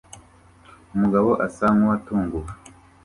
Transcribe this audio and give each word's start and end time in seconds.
Umugabo 0.95 1.29
asa 1.45 1.65
nkuwatunguwe 1.75 2.51